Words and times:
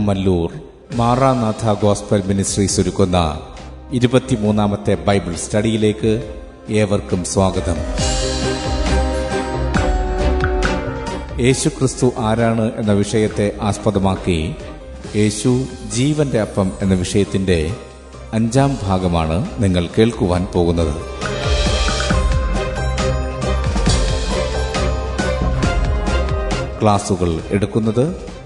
Kummallur 0.00 0.52
Maranatha 0.94 1.72
gospel 1.72 2.22
ministries 2.26 2.80
ഒരുക്കുന്ന 2.80 3.40
ഇരുപത്തിമൂന്നാമത്തെ 3.92 4.94
Bible 4.94 5.34
സ്റ്റഡിയിലേക്ക് 5.34 6.34
ഏവർക്കും 6.70 7.24
സ്വാഗതം. 7.24 7.78
യേശുക്രിസ്തു 11.40 12.12
ആരാണ് 12.18 12.72
എന്ന 12.76 12.92
വിഷയത്തെ 12.92 13.52
ആസ്പദമാക്കി 13.60 14.56
യേശു 15.16 15.64
ജീവന്റെ 15.94 16.40
അപ്പം 16.40 16.72
എന്ന 16.82 16.94
വിഷയത്തിന്റെ 16.94 17.70
അഞ്ചാം 18.32 18.78
ഭാഗമാണ് 18.82 19.46
നിങ്ങൾ 19.58 19.88
കേൾക്കുവാൻ 19.98 20.46
പോകുന്നത്. 20.54 20.94
ക്ലാസുകൾ 26.82 27.40
എടുക്കുന്നത് 27.50 28.29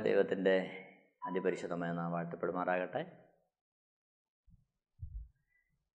ദൈവത്തിന്റെ 0.00 0.86
അതിപരിശുദ്ധമായ 1.26 1.92
നാം 1.92 2.12
വാഴ്ത്തപ്പെടുമാറാകട്ടെ. 2.12 3.28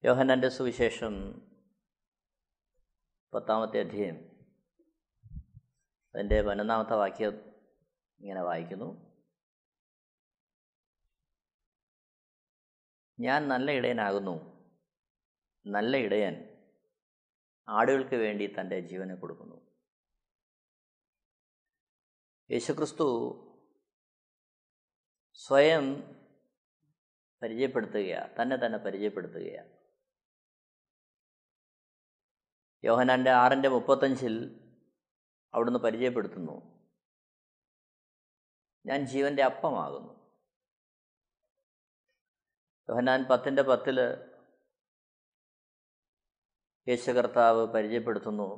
യോഹന്നാന്റെ 0.06 0.50
സുവിശേഷം 0.50 1.42
പത്താമത്തെ 3.34 3.80
അധ്യയം. 3.80 4.16
അതിന്റെ 6.16 6.42
പതിനൊന്നാമത്തെ 6.42 6.94
വാക്യം 6.94 7.56
ഇങ്ങനെ 8.20 8.42
വായിക്കുന്നു. 8.42 9.16
ഞാൻ 13.20 13.48
നല്ല 13.48 13.72
ഇടയനാകുന്നു. 13.72 14.56
നല്ല 15.68 15.98
ഇടയൻ 15.98 16.58
ആടുകൾക്ക് 17.70 18.16
വേണ്ടി 18.16 18.56
തന്റെ 18.60 18.80
ജീവനെ 18.80 19.16
കൊടുക്കുന്നു. 19.16 19.66
യേശുക്രിസ്തു 22.52 23.42
സ്വയം 25.40 25.86
പരിചയപ്പെടുത്തുകയാണ് 27.42 28.42
തന്നെ 28.42 28.58
തന്നെ 28.58 28.78
പരിചയപ്പെടുത്തുകയാണ് 28.78 29.72
യോഹനാന്റെ 32.84 33.32
ആറിന്റെ 33.32 33.70
മുപ്പത്തഞ്ചിൽ 33.70 34.36
അവിടുന്ന് 35.54 35.80
പരിചയപ്പെടുത്തുന്നു 35.80 36.56
ഞാൻ 38.86 39.06
ജീവന്റെ 39.06 39.44
അപ്പമാകുന്നു. 39.44 40.12
യോഹനാൻ 42.90 43.28
പത്തിന്റെ 43.30 43.62
പത്തിൽ 43.62 43.98
യേശു 46.88 47.12
കർത്താവ് 47.12 47.68
പരിചയപ്പെടുത്തുന്നു 47.68 48.50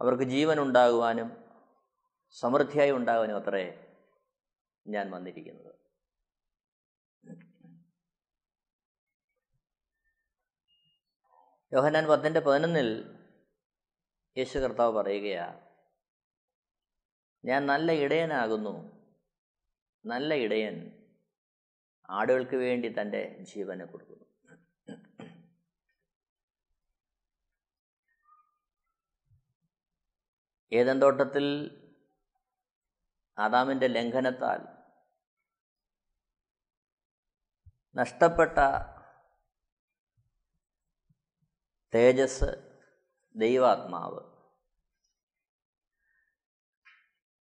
അവർക്ക് 0.00 0.22
ജീവൻ 0.24 0.60
ഉണ്ടാകുവാനും 0.60 1.28
സമൃദ്ധിയായി 2.36 2.90
ഉണ്ടാകാനും 2.90 3.36
അത്രേ 3.36 3.64
ഞാൻ 4.88 5.10
വന്നിരിക്കുന്നത്. 5.10 5.74
യോഹനാൻ 11.72 12.06
പത്തിന്റെ 12.06 12.40
പതിനൊന്നിൽ 12.40 13.18
യേശു 14.38 14.58
കർത്താവ് 14.58 14.92
പറയുകയാ 14.92 15.70
ഞാൻ 17.44 17.66
നല്ല 17.66 17.92
ഇടയനാകുന്നു. 17.92 19.04
നല്ല 20.06 20.34
ഇടയൻ 20.34 21.04
ആടുകൾക്ക് 22.10 22.56
വേണ്ടി 22.56 23.00
തന്റെ 23.00 23.38
ജീവനെ 23.42 23.84
കൊടുക്കുന്നു. 23.84 24.24
ഏതൻ 30.72 31.00
തോട്ടത്തിൽ 31.00 31.46
ആദാമിന്റെ 33.38 33.86
ലംഘനത്താൽ 33.86 34.77
നഷ്ടപ്പെട്ട 37.98 38.58
തേജസ് 41.94 42.78
ദൈവാത്മാവ്. 43.36 44.20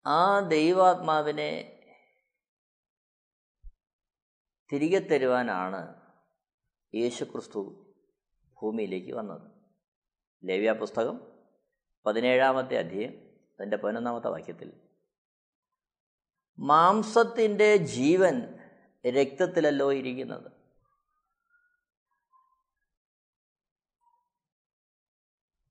ആ 0.07 0.39
ദൈവാത്മാവിനെ 0.39 1.71
തിരികെ 4.73 4.99
തരുവാനാണ് 4.99 6.11
യേശുക്രിസ്തു 6.95 7.93
ഭൂമിയിലേക്ക് 8.61 9.13
വന്നത്. 9.13 9.51
ലേവ്യ 10.45 10.71
പുസ്തകം 10.71 11.45
പതിനേഴാമത്തെ 12.05 12.77
അധ്യയം 12.77 13.11
അതിന്റെ 13.59 13.77
പതിനൊന്നാമത്തെ 13.77 14.27
വാക്യത്തിൽ 14.27 14.81
മാംസത്തിന്റെ 16.59 17.77
ജീവൻ 17.77 18.54
രക്തത്തിലല്ലോ 19.09 19.93
ഇരിക്കുന്നത്. 19.93 20.51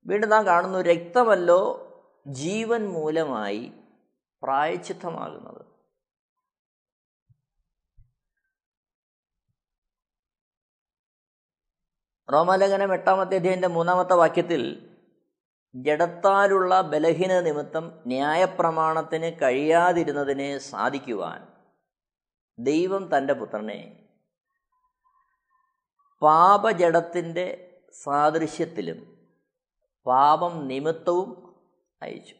വീണ്ടും 0.07 0.31
നാം 0.31 0.47
കാണുന്നു 0.47 0.79
രക്തമല്ലോ 0.79 1.81
ജീവൻ 2.27 2.89
മൂലമായി 2.89 3.73
പ്രായച്ചിത്തമാകുന്നത്. 4.43 5.75
റോമാലേഖനം 12.33 12.95
എട്ടാമത്തെ 12.95 13.35
അധ്യയന്റെ 13.35 13.69
മൂന്നാമത്തെ 13.69 14.15
വാക്യത്തിൽ 14.15 14.91
ജഡത്താലുള്ള 15.75 16.81
ബലഹീന 16.81 17.41
നിമിത്തം 17.41 18.03
ന്യായപ്രമാണത്തിന് 18.07 19.41
കഴിയാതിരുന്നതിനെ 19.43 20.59
സാധിക്കുവാൻ 20.59 21.54
ദൈവം 22.59 23.17
തന്റെ 23.17 23.33
പുത്രനെ 23.33 24.11
പാപജടത്തിന്റെ 26.23 27.47
സാദൃശ്യത്തിലും 27.93 29.31
പാപം 30.07 30.69
നിമിത്തവും 30.69 31.57
അയച്ചു. 32.03 32.35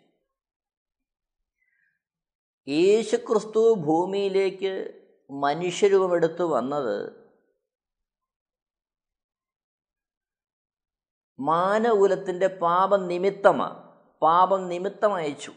യേശുക്രിസ്തു 2.69 3.75
ഭൂമിയിലേക്ക് 3.75 5.03
മനുഷ്യരൂപമെടുത്ത് 5.31 6.43
വന്നത് 6.43 7.25
മാനകുലത്തിന്റെ 11.41 12.47
പാപം 12.47 13.09
നിമിത്തമാണ് 13.09 14.01
പാപം 14.23 14.69
നിമിത്തം 14.69 15.15
അയച്ചു. 15.15 15.53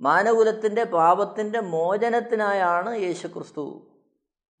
മാനകുലത്തിന്റെ 0.00 0.84
പാപത്തിന്റെ 0.84 1.60
മോചനത്തിനായാണ് 1.60 2.96
യേശുക്രിസ്തു 2.96 3.94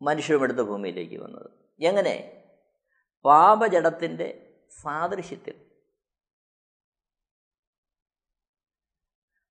മനുഷ്യരുമെടുത്ത 0.02 0.58
ഭൂമിയിലേക്ക് 0.58 1.22
വന്നത്. 1.22 1.50
എങ്ങനെ? 1.80 2.44
പാപജടത്തിന്റെ 3.24 4.56
സാദൃശ്യത്തിൽ. 4.82 5.68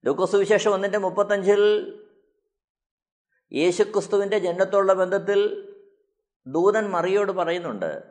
ലുക്കസുവിശേഷം 0.06 0.72
ഒന്നിന്റെ 0.72 0.98
മുപ്പത്തഞ്ചിൽ 0.98 1.94
യേശുക്രിസ്തുവിന്റെ 3.54 4.40
ജന്മത്തോടുള്ള 4.40 4.94
ബന്ധത്തിൽ 4.94 5.74
ദൂതൻ 6.48 6.90
മറിയോട് 6.90 7.32
പറയുന്നുണ്ട് 7.32 8.04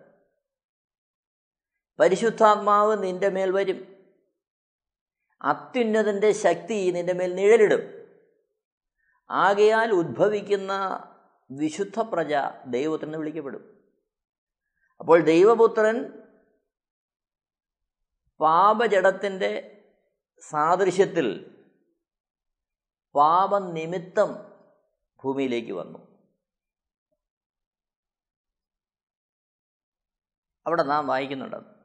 പരിശുദ്ധാത്മാവ് 2.00 3.02
നിന്റെ 3.02 3.28
മേൽ 3.28 3.50
വരും. 3.50 3.95
അത്യുന്നതന്റെ 5.46 6.32
ശക്തി 6.32 6.90
നിന്റെ 6.90 7.12
മേൽ 7.12 7.34
നിഴലിടും. 7.34 7.80
ആകയാൽ 9.30 9.90
ഉദ്ഭവിക്കുന്ന 9.90 10.72
വിശുദ്ധ 11.50 12.00
പ്രജ 12.00 12.34
ദൈവത്തിന് 12.66 13.16
വിളിക്കപ്പെടും. 13.16 13.92
അപ്പോൾ 15.00 15.20
ദൈവപുത്രൻ 15.20 16.22
പാപജടത്തിന്റെ 18.40 19.72
സാദൃശ്യത്തിൽ 20.40 21.56
പാപനിമിത്തം 23.14 24.56
ഭൂമിയിലേക്ക് 25.24 25.72
വന്നു. 25.72 25.98
അവിടെ 30.66 30.82
നാം 30.82 31.06
വായിക്കുന്നുണ്ട് 31.06 31.75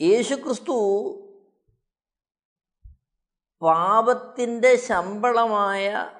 യേശുക്രിസ്തു 0.00 0.74
പാപത്തിന്റെ 3.62 4.76
ശമ്പളമായ 4.76 6.10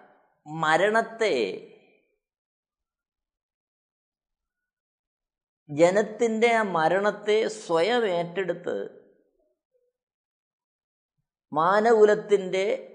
മരണത്തെ 0.46 1.64
ജനത്തിന്റെ 5.70 6.52
ആ 6.54 6.62
മരണത്തെ 6.62 7.48
സ്വയം 7.48 8.06
ഏറ്റെടുത്ത് 8.06 9.06
മാനകുലത്തിന്റെ 11.52 12.94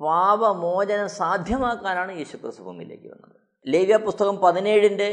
പാപമോചനം 0.00 1.08
സാധ്യമാക്കാനാണ് 1.08 2.12
യേശുക്രിസ്തു 2.12 2.62
ഭൂമിയിലേക്ക് 2.62 3.06
വന്നത്. 3.06 3.40
ലേവ്യ 3.66 3.96
പുസ്തകം 3.96 4.36
പതിനേഴിന്റെ 4.36 5.10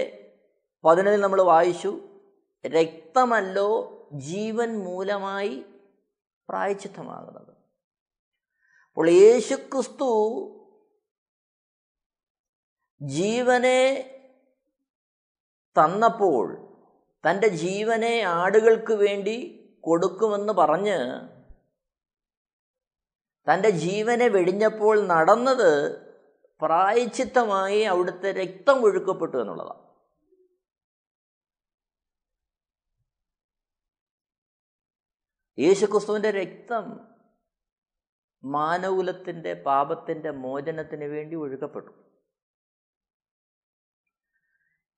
പതിനൊന്നിൽ 0.83 1.21
നമ്മൾ 1.21 1.42
വായിച്ചു. 1.42 2.17
രക്തമല്ലോ 2.65 3.69
ജീവൻ 4.13 4.83
മൂലമായി 4.83 5.65
പ്രായച്ചിത്തമാകുന്നത്. 6.50 7.54
അപ്പോൾ 8.89 9.09
യേശുക്രിസ്തു 9.09 10.09
ജീവനെ 13.01 13.81
തന്നപ്പോൾ 15.75 16.77
തന്റെ 17.30 17.48
ജീവനെ 17.48 18.21
ആടുകൾക്ക് 18.21 18.94
വേണ്ടി 18.94 19.38
കൊടുക്കുമെന്ന് 19.80 20.53
പറഞ്ഞ് 20.53 21.00
തന്റെ 23.48 23.69
ജീവനെ 23.69 24.27
വെടിഞ്ഞപ്പോൾ 24.27 25.07
നടന്നത് 25.07 26.01
പ്രായച്ചിത്തമായി 26.62 27.81
അവിടുത്തെ 27.81 28.31
രക്തം 28.31 28.81
ഒഴുക്കപ്പെട്ടു 28.81 29.38
എന്നുള്ളതാണ്. 29.38 29.87
യേശുക്രിസ്തുവിന്റെ 35.59 36.31
രക്തം 36.31 37.07
മാനകുലത്തിന്റെ 38.44 39.54
പാപത്തിന്റെ 39.54 40.31
മോചനത്തിന് 40.31 41.04
വേണ്ടി 41.04 41.36
ഒഴുകപ്പെട്ടു 41.36 41.92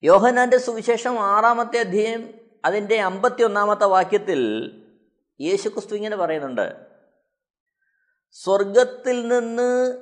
യോഹനാന്റെ 0.04 0.58
സുവിശേഷം 0.58 1.20
ആറാമത്തെ 1.20 1.80
അധ്യയം 1.80 2.50
അതിന്റെ 2.66 3.02
അമ്പത്തി 3.02 3.44
ഒന്നാമത്തെ 3.44 3.86
വാക്യത്തിൽ 3.86 4.42
യേശുക്രിസ്തു 5.42 5.96
ഇങ്ങനെ 5.96 6.16
പറയുന്നുണ്ട്. 6.16 6.90
സ്വർഗത്തിൽ 8.32 9.28
നിന്ന് 9.28 10.02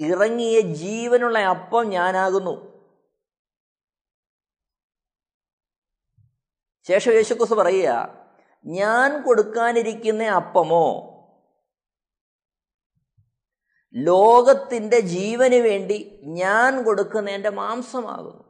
ഇറങ്ങിയ 0.00 0.60
ജീവനുള്ള 0.60 1.38
അപ്പം 1.38 1.88
ഞാനാകുന്നു. 1.88 2.76
ശേഷം 6.82 7.12
യേശുക്രിസ്തു 7.12 7.54
പറയുക 7.54 8.25
ഞാൻ 8.64 9.22
കൊടുക്കാനിരിക്കുന്ന 9.22 10.22
അപ്പമോ? 10.22 11.12
ലോകത്തിന്റെ 13.94 15.00
ജീവന് 15.00 15.54
വേണ്ടി 15.54 16.20
ഞാൻ 16.22 16.84
കൊടുക്കുന്ന 16.84 17.30
എന്റെ 17.30 17.50
മാംസമാകുന്നു. 17.50 18.46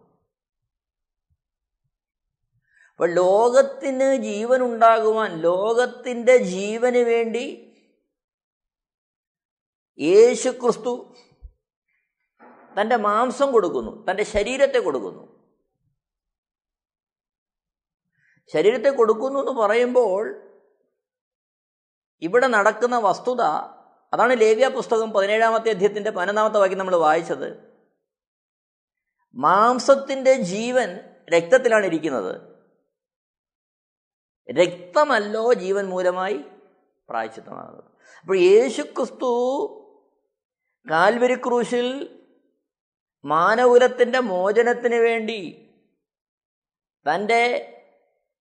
അപ്പൊ 2.90 3.06
ലോകത്തിന് 3.06 4.16
ജീവൻ 4.16 4.62
ഉണ്ടാകുവാൻ 4.62 5.36
ലോകത്തിന്റെ 5.36 6.36
ജീവന് 6.36 6.96
വേണ്ടി 6.96 7.62
യേശുക്രിസ്തു 10.00 11.14
തന്റെ 12.80 12.96
മാംസം 12.96 13.52
കൊടുക്കുന്നു 13.52 14.06
തന്റെ 14.10 14.22
ശരീരത്തെ 14.22 14.78
കൊടുക്കുന്നു. 14.78 15.35
ശരീരത്തെ 18.52 18.90
കൊടുക്കുന്നു 18.90 19.40
എന്ന് 19.40 19.52
പറയുമ്പോൾ 19.52 20.42
ഇവിടെ 22.20 22.46
നടക്കുന്ന 22.46 22.98
വസ്തുത 22.98 23.40
അതാണ് 24.12 24.40
ലേവ്യ 24.40 24.68
പുസ്തകം 24.68 25.10
പതിനേഴാമത്തെ 25.10 25.70
അധ്യയത്തിന്റെ 25.70 26.10
പതിനൊന്നാമത്തെ 26.10 26.58
വാക്യം 26.58 26.78
നമ്മൾ 26.78 26.96
വായിച്ചത്. 26.96 27.76
മാംസത്തിന്റെ 29.34 30.34
ജീവൻ 30.34 31.00
രക്തത്തിലാണ് 31.34 31.86
ഇരിക്കുന്നത്. 31.86 32.56
രക്തമല്ലോ 34.50 35.52
ജീവൻ 35.52 35.88
മൂലമായി 35.88 36.44
പ്രായച്ചിത്തമാകുന്നത്. 37.08 37.84
അപ്പോൾ 38.20 38.38
യേശു 38.38 38.82
ക്രിസ്തു 38.82 39.30
കാൽവരി 40.90 41.34
ക്രൂശിൽ 41.34 42.18
മാനകുലത്തിന്റെ 43.24 44.20
മോചനത്തിന് 44.20 44.94
വേണ്ടി 44.94 45.70
തന്റെ 47.14 47.72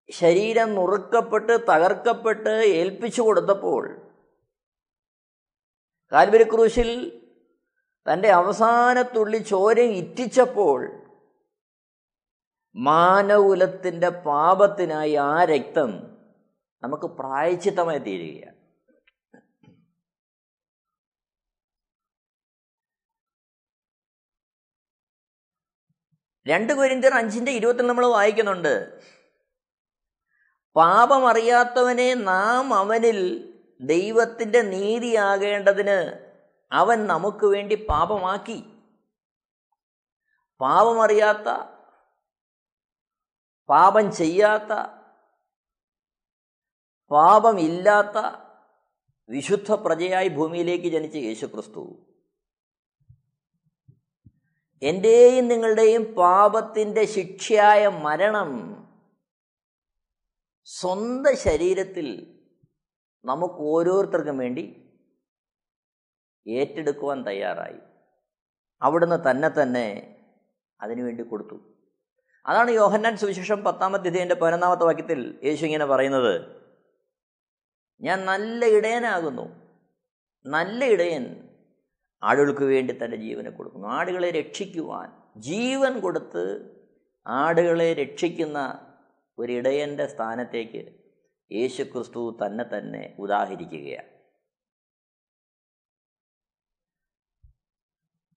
ശരീരം 0.09 0.75
നുറുക്കപ്പെട്ട് 0.75 1.53
തകർക്കപ്പെട്ട് 1.69 2.49
ഏൽപ്പിച്ചു 2.49 3.21
കൊടുത്തപ്പോൾ 3.21 3.83
കാൽവരി 6.11 6.43
ക്രൂശിൽ 6.43 7.21
തന്റെ 8.07 8.29
അവസാനത്തുള്ളി 8.29 9.37
ചോരം 9.37 9.91
ഇറ്റിച്ചപ്പോൾ 9.91 10.79
മാനകുലത്തിന്റെ 12.75 14.09
പാപത്തിനായി 14.09 15.13
ആ 15.13 15.43
രക്തം 15.43 15.91
നമുക്ക് 16.83 17.05
പ്രായച്ചിത്തമായി 17.05 17.99
തീരുകയാണ്. 17.99 18.55
രണ്ട് 26.47 26.73
കുരിന്തർ 26.73 27.13
അഞ്ചിന്റെ 27.13 27.51
ഇരുപത്തിൽ 27.51 27.87
നമ്മൾ 27.87 28.05
വായിക്കുന്നുണ്ട്. 28.05 28.75
പാപമറിയാത്തവനെ 30.75 32.13
നാം 32.13 32.73
അവനിൽ 32.73 33.51
ദൈവത്തിന്റെ 33.81 34.61
നീതിയാകേണ്ടതിന് 34.61 36.25
അവൻ 36.71 37.07
നമുക്ക് 37.07 37.45
വേണ്ടി 37.45 37.75
പാപമാക്കി. 37.89 38.83
പാപമറിയാത്ത 40.61 41.47
പാപം 43.69 44.11
ചെയ്യാത്ത 44.11 44.73
പാപമില്ലാത്ത 47.11 48.17
വിശുദ്ധ 49.29 49.71
പ്രജയായി 49.71 50.27
ഭൂമിയിലേക്ക് 50.27 50.85
ജനിച്ച 50.85 51.15
യേശുക്രിസ്തു. 51.15 52.07
എന്റെയും 54.81 55.47
നിങ്ങളുടെയും 55.47 56.03
പാപത്തിന്റെ 56.03 57.05
ശിക്ഷയായ 57.05 57.87
മരണം 57.87 58.51
സ്വന്തം 60.65 61.37
ശരീരത്തിൽ 61.37 62.39
നമുക്ക് 63.25 63.53
ഓരോരുത്തർക്കും 63.53 64.37
വേണ്ടി 64.37 64.91
ഏറ്റെടുക്കുവാൻ 66.47 67.23
തയ്യാറായി. 67.23 67.79
അവിടുന്ന് 68.81 69.31
തന്നെ 69.31 69.49
തന്നെ 69.49 70.17
അതിനുവേണ്ടി 70.81 71.23
കൊടുത്തു. 71.23 71.75
അതാണ് 72.45 72.71
യോഹന്നാൻ 72.71 73.17
സുവിശേഷം 73.17 73.63
പത്താമത്തെ 73.63 74.07
ഇതിന്റെ 74.07 74.35
പതിനൊന്നാമത്തെ 74.35 74.83
വാക്യത്തിൽ 74.83 75.39
യേശു 75.43 75.65
ഇങ്ങനെ 75.65 75.85
പറയുന്നത്. 75.85 76.65
ഞാൻ 78.01 78.25
നല്ല 78.25 78.65
ഇടയനാകുന്നു. 78.65 79.75
നല്ല 80.45 80.85
ഇടയൻ 80.85 81.49
ആടുകൾക്ക് 82.23 82.63
വേണ്ടി 82.63 83.03
തന്റെ 83.03 83.17
ജീവനെ 83.17 83.49
കൊടുക്കുന്നു. 83.49 83.87
ആടുകളെ 83.87 84.31
രക്ഷിക്കുവാൻ 84.31 85.39
ജീവൻ 85.41 85.99
കൊടുത്ത് 85.99 86.75
ആടുകളെ 87.27 87.93
രക്ഷിക്കുന്ന 87.93 88.84
ഒരു 89.37 89.51
ഇടയന്റെ 89.51 90.07
സ്ഥാനത്തേക്ക് 90.07 90.99
യേശുക്രിസ്തു 91.51 92.37
തന്നെ 92.45 92.63
തന്നെ 92.63 93.15
ഉദാഹരിക്കുകയാണ്. 93.19 94.15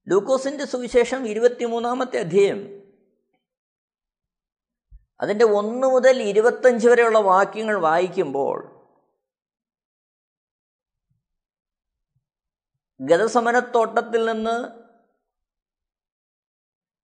ലൂക്കോസിന്റെ 0.09 0.64
സുവിശേഷം 0.64 1.26
ഇരുപത്തിമൂന്നാമത്തെ 1.28 2.19
അധ്യയം. 2.19 2.78
അതിന്റെ 5.21 5.45
ഒന്ന് 5.45 5.88
മുതൽ 5.88 6.23
ഇരുപത്തഞ്ച് 6.23 6.88
വരെയുള്ള 6.88 7.19
വാക്യങ്ങൾ 7.19 7.81
വായിക്കുമ്പോൾ 7.81 8.78
ഗതസമനത്തോട്ടത്തിൽ 13.00 14.33
നിന്ന് 14.33 14.88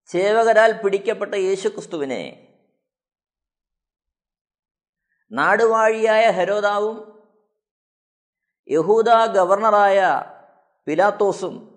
ചേവകരാൽ 0.06 0.82
പിടിക്കപ്പെട്ട 0.82 1.34
യേശുക്രിസ്തുവിനെ 1.34 2.50
നാടുവാഴിയായ 5.34 6.30
ഹരോദാവും 6.30 7.14
യഹൂദ 8.70 9.08
ഗവർണറായ 9.36 10.00
പിലാത്തോസും 10.86 11.74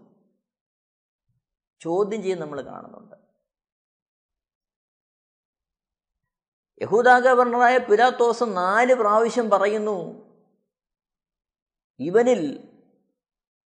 ചോദ്യം 1.81 2.23
ചെയ്ത് 2.23 2.41
നമ്മൾ 2.41 2.61
കാണുന്നുണ്ട്. 2.61 3.15
യഹൂദ 6.81 7.09
ഗവർണറായ 7.09 7.77
പിലാത്തോസ് 7.77 8.43
നാല് 8.43 8.93
പ്രാവശ്യം 8.93 9.49
പറയുന്നു 9.49 10.27
ഇവനിൽ 11.99 12.73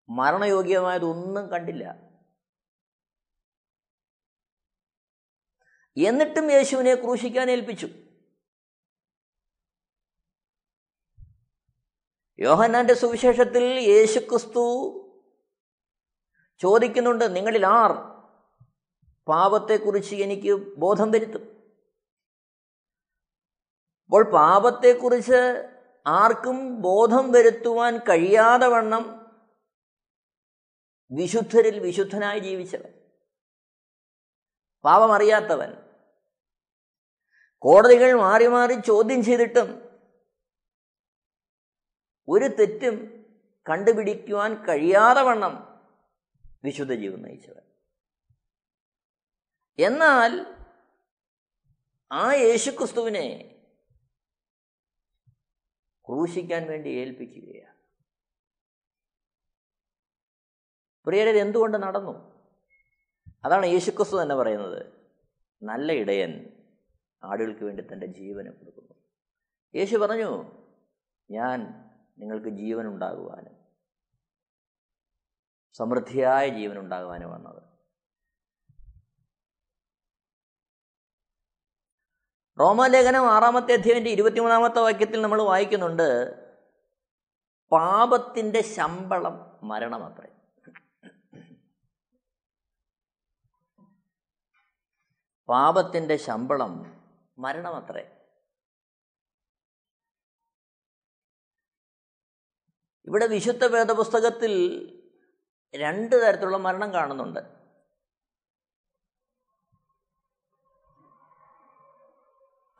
മരണയോഗ്യമായതൊന്നും 0.09 1.49
കണ്ടില്ല. 1.49 2.11
എന്നിട്ടും 5.97 6.51
യേശുവിനെ 6.51 6.95
ക്രൂശിക്കാൻ 6.95 7.51
ഏൽപ്പിച്ചു. 7.51 8.10
യോഹന്നാന്റെ 12.41 12.93
സുവിശേഷത്തിൽ 12.93 13.63
യേശുക്രിസ്തു 13.87 14.63
ചോദിക്കുന്നുണ്ട് 16.61 17.25
നിങ്ങളിൽ 17.35 17.65
ആർ 17.65 17.91
പാപത്തെക്കുറിച്ച് 19.27 20.15
എനിക്ക് 20.15 20.53
ബോധം 20.77 21.11
വരുത്തും 21.11 21.43
അപ്പോൾ 24.05 24.23
പാപത്തെക്കുറിച്ച് 24.31 25.41
ആർക്കും 26.05 26.57
ബോധം 26.81 27.25
വരുത്തുവാൻ 27.31 27.93
കഴിയാതെ 28.09 28.67
വണ്ണം 28.67 29.03
വിശുദ്ധരിൽ 31.11 31.79
വിശുദ്ധനായി 31.79 32.39
ജീവിച്ചവൻ 32.39 32.91
പാപമറിയാത്തവൻ 34.85 35.71
കോടതികൾ 37.63 38.11
മാറി 38.19 38.47
മാറി 38.47 38.75
ചോദ്യം 38.81 39.23
ചെയ്തിട്ടും 39.23 39.90
ഒരു 42.31 42.47
തെറ്റും 42.47 43.25
കണ്ടുപിടിക്കുവാൻ 43.69 44.65
കഴിയാതെ 44.65 45.21
വണ്ണം 45.21 45.81
വിശുദ്ധ 46.63 46.93
ജീവൻ 46.93 47.21
നയിച്ചവൻ. 47.21 47.61
എന്നാൽ 49.79 50.55
ആ 52.11 52.33
യേശുക്രിസ്തുവിനെ 52.33 53.47
ക്രൂശിക്കാൻ 56.07 56.67
വേണ്ടി 56.67 56.89
ഏൽപ്പിക്കുകയാണ്. 56.89 57.75
പ്രിയരെ 61.05 61.39
എന്തുകൊണ്ട് 61.39 61.77
നടന്നു? 61.77 62.11
അതാണ് 63.45 63.65
യേശുക്രിസ്തു 63.65 64.21
തന്നെ 64.21 64.35
പറയുന്നത്. 64.35 64.93
നല്ല 65.63 65.91
ഇടയൻ 65.91 66.49
ആടുകൾക്ക് 67.23 67.63
വേണ്ടി 67.63 67.83
തന്റെ 67.93 68.05
ജീവനെ 68.05 68.51
കൊടുക്കുന്നു. 68.51 68.95
യേശു 69.75 69.97
പറഞ്ഞു 69.97 70.61
ഞാൻ 71.31 71.90
നിങ്ങൾക്ക് 72.17 72.49
ജീവൻ 72.49 72.87
ഉണ്ടാകുവാനും 72.87 73.55
സമൃദ്ധിയായ 75.73 76.47
ജീവൻ 76.47 76.77
ഉണ്ടാകുവാനും 76.77 77.31
വന്നത് 77.31 77.63
റോമാലേഖനം 82.59 83.31
ആറാമത്തെ 83.31 83.73
അധ്യായന്റെ 83.73 84.09
ഇരുപത്തിമൂന്നാമത്തെ 84.09 84.79
വാക്യത്തിൽ 84.79 85.21
നമ്മൾ 85.21 85.41
വായിക്കുന്നുണ്ട് 85.41 86.07
പാപത്തിന്റെ 87.71 88.61
ശമ്പളം 88.61 89.59
മരണമത്രേ. 89.63 90.27
പാപത്തിന്റെ 95.49 96.17
ശമ്പളം 96.17 96.73
മരണമത്രേ. 97.37 98.20
ഇവിടെ 103.11 103.27
വിശുദ്ധ 103.27 103.65
വേദപുസ്തകത്തിൽ 103.65 104.53
രണ്ട് 105.75 106.15
തരത്തിലുള്ള 106.15 106.57
മരണം 106.57 106.93
കാണുന്നുണ്ട്. 106.93 107.39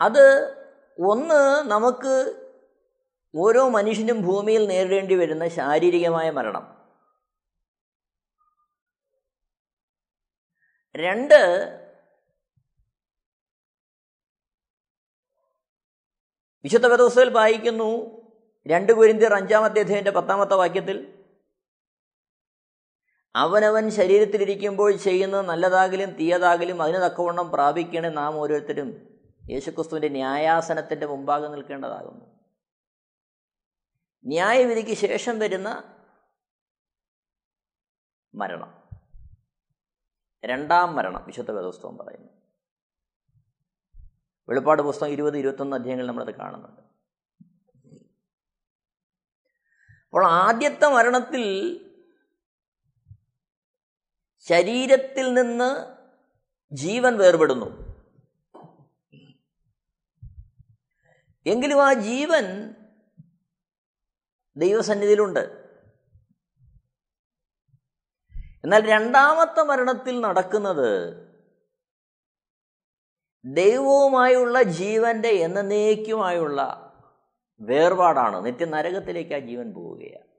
അത് 0.02 0.52
ഒന്ന് 1.00 1.70
നമുക്ക് 1.72 2.44
ഓരോ 3.36 3.70
മനുഷ്യനും 3.70 4.22
ഭൂമിയിൽ 4.22 4.68
നേരിടേണ്ടി 4.68 5.16
വരുന്ന 5.16 5.48
ശാരീരികമായ 5.48 6.30
മരണം. 6.30 6.90
രണ്ട് 10.96 11.40
വിശുദ്ധ 16.64 16.88
വേദപുസ്തകത്തിൽ 16.88 17.34
വായിക്കുന്നു 17.34 18.21
രണ്ട് 18.68 18.94
കുരിന്തിയർ 18.94 19.34
അഞ്ചാമത്തെ 19.34 19.80
അധ്യയന്റെ 19.80 20.12
പത്താമത്തെ 20.12 20.56
വാക്യത്തിൽ 20.56 21.26
അവനവൻ 23.36 23.90
ശരീരത്തിലിരിക്കുമ്പോൾ 23.90 24.96
ചെയ്യുന്ന 24.96 25.42
നല്ലതാകലും 25.42 26.12
തീയതാകലും 26.12 26.82
അതിന് 26.82 26.98
തക്കവണ്ണം 26.98 27.52
പ്രാപിക്കണേ 27.52 28.10
നാം 28.10 28.36
ഓരോരുത്തരും 28.36 29.20
യേശുക്രിസ്തുവിന്റെ 29.50 30.08
ന്യായാസനത്തിന്റെ 30.08 31.06
മുമ്പാകെ 31.06 31.48
നിൽക്കേണ്ടതാകുന്നു. 31.48 32.26
ന്യായവിധിക്ക് 34.26 34.94
ശേഷം 34.94 35.40
വരുന്ന 35.40 35.98
മരണം. 38.36 38.90
രണ്ടാം 40.46 40.96
മരണം 40.96 41.24
വിശുദ്ധ 41.26 41.52
വേദോസ്തവം 41.52 41.98
പറയുന്നു. 41.98 42.30
വെളിപ്പാട് 44.50 44.82
പുസ്തകം 44.82 45.10
ഇരുപത് 45.10 45.38
ഇരുപത്തൊന്ന് 45.38 45.76
അധ്യായങ്ങൾ 45.76 46.08
നമ്മളത് 46.08 46.36
കാണുന്നുണ്ട്. 46.36 46.91
അപ്പോൾ 50.12 50.28
ആദ്യത്തെ 50.28 50.88
മരണത്തിൽ 50.88 51.44
ശരീരത്തിൽ 54.40 55.34
നിന്ന് 55.34 55.96
ജീവൻ 56.76 57.18
വേർപെടുന്നു. 57.18 57.66
എങ്കിലും 61.46 61.86
ആ 61.86 61.94
ജീവൻ 61.94 62.76
ദൈവസന്നിധിയിലുണ്ട്. 64.58 65.62
എന്നാൽ 68.64 68.90
രണ്ടാമത്തെ 68.90 69.64
മരണത്തിൽ 69.64 70.22
നടക്കുന്നത് 70.22 71.14
ദൈവവുമായുള്ള 73.46 74.64
ജീവന്റെ 74.64 75.30
എന്നേക്കുമായുള്ള 75.30 76.81
വേർപാടാണ്. 77.62 78.46
നിത്യ 78.46 78.66
നരകത്തിലേക്ക് 78.66 79.34
ആ 79.34 79.40
ജീവൻ 79.40 79.74
പോവുകയാണ്. 79.74 80.32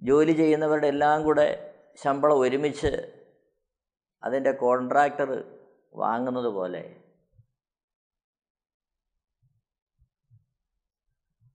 ജോലി 0.00 0.32
ചെയ്യുന്നവരുടെ 0.32 0.86
എല്ലാം 0.86 1.22
കൂടെ 1.22 1.48
ശമ്പളം 1.96 2.38
ഒരുമിച്ച് 2.38 3.24
അതിന്റെ 4.22 4.52
കോൺട്രാക്ടർ 4.52 5.57
വാങ്ങുന്നത് 5.98 6.46
പോലെ 6.46 7.02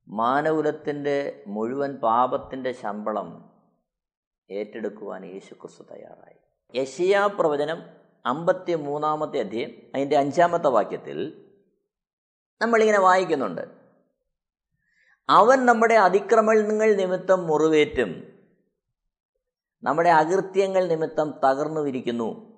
മാനകുലത്തിന്റെ 0.07 1.43
മുഴുവൻ 1.47 1.95
പാപത്തിന്റെ 1.95 2.71
ശമ്പളം 2.71 3.59
ഏറ്റെടുക്കുവാൻ 4.51 5.25
യേശുക്രിസ്തു 5.25 5.83
തയ്യാറായി. 5.83 6.37
യശിയാ 6.81 7.27
പ്രവചനം 7.27 7.83
അമ്പത്തി 8.25 8.75
മൂന്നാമത്തെ 8.75 9.39
അധ്യയം 9.39 9.91
അതിന്റെ 9.95 10.17
അഞ്ചാമത്തെ 10.17 10.67
വാക്യത്തിൽ 10.67 11.49
നമ്മളിങ്ങനെ 12.61 12.99
വായിക്കുന്നുണ്ട്. 12.99 13.61
അവൻ 15.29 15.65
നമ്മുടെ 15.65 15.93
അതിക്രമങ്ങൾ 15.93 16.95
നിമിത്തം 16.95 17.47
മുറിവേറ്റും 17.47 18.33
നമ്മുടെ 19.83 20.09
അകൃത്യങ്ങൾ 20.09 20.87
നിമിത്തം 20.87 21.39
തകർന്നു 21.45 21.81
വിരിക്കുന്നു 21.81 22.52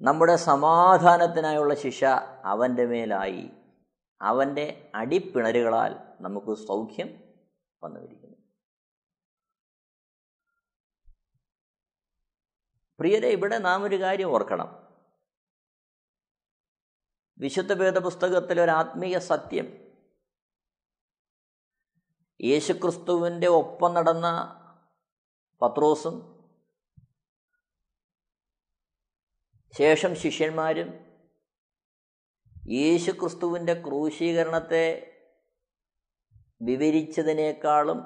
നമ്മുടെ 0.00 0.36
സമാധാനത്തിനായുള്ള 0.36 1.74
ശിക്ഷ 1.74 2.04
അവന്റെ 2.44 2.86
മേലായി. 2.86 3.50
അവന്റെ 4.22 4.92
അടിപ്പിണരുകളാൽ 4.94 5.94
നമുക്ക് 6.20 6.66
സൗഖ്യം 6.66 7.34
വന്നുവരിക്കുന്നു 7.82 8.36
പ്രിയരെ 12.98 13.28
ഇവിടെ 13.28 13.58
നാം 13.58 13.84
ഒരു 13.84 14.00
കാര്യം 14.00 14.30
ഓർക്കണം. 14.30 14.86
വിശുദ്ധ 17.38 17.72
വേദപുസ്തകത്തിലെ 17.72 18.64
ഒരു 18.64 18.70
ആത്മീയ 18.70 19.18
സത്യം. 19.18 19.64
യേശുക്രിസ്തുവിന്റെ 22.42 23.46
ഒപ്പം 23.46 23.94
നടന്ന 23.94 24.26
പത്രോസും 25.62 26.35
ശേഷം 29.78 30.14
ശിഷ്യന്മാരും 30.14 31.06
യേശുക്രിസ്തുവിന്റെ 32.68 33.74
ക്രൂശീകരണത്തെ 33.74 35.12
വിവരിച്ചതിനേക്കാളും 36.62 37.98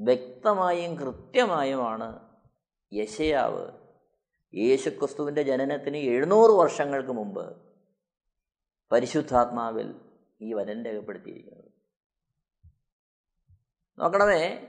വ്യക്തമായും 0.00 0.94
കൃത്യമായുമാണ് 0.94 2.36
യശയാവ് 2.92 3.72
യേശുക്രിസ്തുവിന്റെ 4.54 5.42
ജനനത്തിന് 5.42 5.96
എഴുന്നൂറ് 5.96 6.50
വർഷങ്ങൾക്ക് 6.50 7.10
മുമ്പ് 7.10 7.62
പരിശുദ്ധാത്മാവിൽ 8.92 10.00
ഈ 10.40 10.52
വരൻ 10.52 10.84
രേഖപ്പെടുത്തിയിരിക്കുന്നത്. 10.84 11.72
നോക്കണമേ 13.98 14.66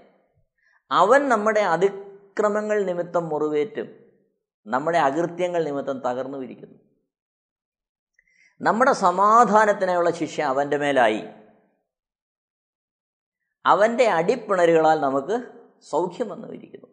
അവൻ 0.91 1.29
നമ്മുടെ 1.29 1.59
അതിക്രമങ്ങൾ 1.59 2.83
നിമിത്തം 2.83 3.29
മുറിവേറ്റും. 3.29 4.04
നമ്മുടെ 4.67 4.97
അകൃത്യങ്ങൾ 4.97 5.63
നിമിത്തം 5.63 5.99
തകർന്നു 5.99 6.37
വിരിക്കുന്നു. 6.37 6.79
നമ്മുടെ 8.61 8.93
സമാധാനത്തിനായുള്ള 8.93 10.11
ശിക്ഷ 10.11 10.41
അവന്റെ 10.41 10.77
മേലായി. 10.77 11.23
അവന്റെ 13.65 14.07
അടിപ്പിണരുകളാൽ 14.07 14.99
നമുക്ക് 14.99 15.41
സൗഖ്യം 15.81 16.29
വന്നു 16.29 16.47
വിരിക്കുന്നു. 16.47 16.87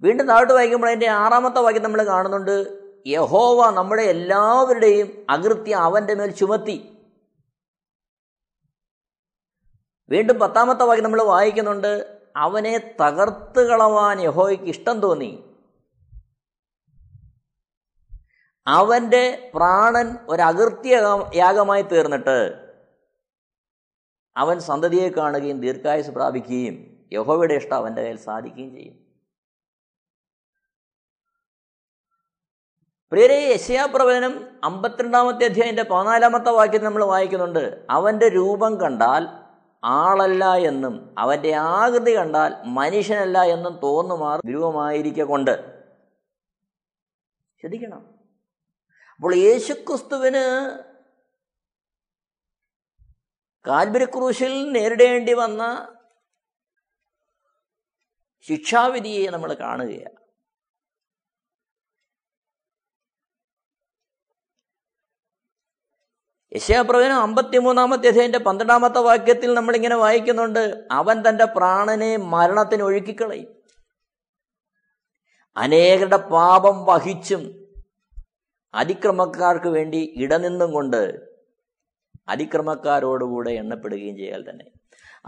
വീണ്ടും 0.00 0.26
താഴോട്ട് 0.26 0.52
വായിക്കുമ്പോൾ 0.52 0.86
അതിന്റെ 0.86 1.08
ആറാമത്തെ 1.08 1.60
വാക്യം 1.60 1.82
നമ്മൾ 1.82 2.02
കാണുന്നുണ്ട്. 2.02 2.80
യഹോവ 3.06 3.70
നമ്മുടെ 3.70 4.02
എല്ലാവരുടെയും 4.02 5.26
അകൃത്യം 5.30 5.78
അവന്റെ 5.78 6.14
മേൽ 6.14 6.30
ചുമത്തി. 6.30 6.96
വീണ്ടും 10.08 10.38
പത്താമത്തെ 10.38 10.84
വാക്യം 10.84 11.04
നമ്മൾ 11.04 11.22
വായിക്കുന്നുണ്ട്. 11.22 12.19
അവനെ 12.36 12.96
തകർത്ത് 13.00 13.68
കളവാൻ 13.68 14.20
യഹോയ്ക്ക് 14.20 14.64
ഇഷ്ടം 14.64 15.00
തോന്നി. 15.00 15.44
അവന്റെ 18.66 19.52
പ്രാണൻ 19.54 20.16
ഒരു 20.28 20.42
അകൃത്യ 20.42 21.00
യാഗമായി 21.34 21.82
തീർന്നിട്ട് 21.82 22.70
അവൻ 24.36 24.60
സന്തതിയെ 24.60 25.08
കാണുകയും 25.08 25.60
ദീർഘായുസ് 25.60 26.10
പ്രാപിക്കുകയും 26.10 27.06
യഹോവയുടെ 27.12 27.54
ഇഷ്ടം 27.54 27.74
അവന്റെ 27.74 28.02
കയ്യിൽ 28.02 28.18
സാധിക്കുകയും 28.18 28.74
ചെയ്യും. 28.74 29.00
പ്രിയരെ 33.12 33.34
യശയാപ്രവചനം 33.34 34.60
അമ്പത്തിരണ്ടാമത്തെ 34.64 35.44
അധ്യായന്റെ 35.44 35.82
പതിനാലാമത്തെ 35.82 36.50
വാക്യം 36.50 36.84
നമ്മൾ 36.84 37.04
വായിക്കുന്നുണ്ട്. 37.04 37.86
അവന്റെ 37.90 38.28
രൂപം 38.28 38.80
കണ്ടാൽ 38.80 39.49
ആളല്ല 39.84 40.54
എന്നും 40.56 41.14
അവന്റെ 41.18 41.52
ആകൃതി 41.52 42.16
കണ്ടാൽ 42.16 42.54
മനുഷ്യനല്ല 42.64 43.44
എന്നും 43.44 43.80
തോന്നുമാർ 43.82 44.40
രൂപമായിരിക്കൊണ്ട് 44.48 45.80
ശ്രദ്ധിക്കണം. 47.60 48.20
അപ്പോൾ 49.16 49.34
യേശുക്രിസ്തുവിന് 49.34 50.44
കാൽബരി 53.66 54.04
ക്രൂശിൽ 54.04 54.72
നേരിടേണ്ടി 54.72 55.32
വന്ന 55.32 55.88
ശിക്ഷാവിധിയെ 58.42 59.30
നമ്മൾ 59.30 59.54
കാണുകയാണ്. 59.54 60.19
യശയാപ്രവചനം 66.52 67.20
അമ്പത്തിമൂന്നാമത്തെ 67.20 68.08
അധ്യായന്റെ 68.08 68.38
പന്ത്രണ്ടാമത്തെ 68.38 68.98
വാക്യത്തിൽ 68.98 69.54
നമ്മളിങ്ങനെ 69.54 69.96
വായിക്കുന്നുണ്ട്. 69.96 70.84
അവൻ 70.90 71.22
തന്റെ 71.28 71.44
പ്രാണനെ 71.44 72.16
മരണത്തിന് 72.16 72.82
ഒഴുക്കിക്കളയും. 72.82 73.62
അനേകരുടെ 75.56 76.16
പാപം 76.16 76.84
വഹിച്ചും 76.84 77.42
അതിക്രമക്കാർക്ക് 78.74 79.68
വേണ്ടി 79.68 80.14
ഇടനിന്നും 80.16 80.72
കൊണ്ട് 80.72 81.20
അതിക്രമക്കാരോടുകൂടെ 82.28 83.50
എണ്ണപ്പെടുകയും 83.50 84.16
ചെയ്യാൽ 84.16 84.50
തന്നെ. 84.50 84.64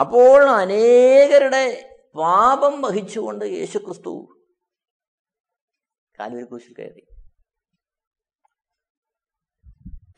അപ്പോൾ 0.01 0.43
അനേകരുടെ 0.43 1.95
പാപം 2.15 2.83
വഹിച്ചുകൊണ്ട് 2.83 3.45
യേശുക്രിസ്തു 3.45 4.29
കാലുവരി 6.21 6.45
കുശിൽ 6.45 6.75
കയറി. 6.79 7.22